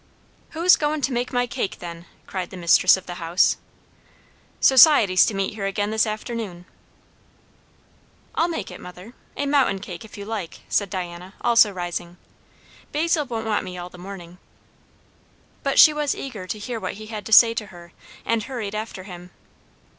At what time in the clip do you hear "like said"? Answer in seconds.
10.25-10.89